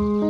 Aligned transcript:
Mm-hmm. 0.00 0.29